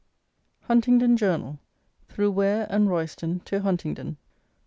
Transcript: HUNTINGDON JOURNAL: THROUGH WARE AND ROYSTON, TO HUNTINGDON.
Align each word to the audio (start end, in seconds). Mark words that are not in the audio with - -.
HUNTINGDON 0.61 1.15
JOURNAL: 1.15 1.59
THROUGH 2.09 2.31
WARE 2.31 2.65
AND 2.71 2.89
ROYSTON, 2.89 3.41
TO 3.41 3.59
HUNTINGDON. 3.59 4.17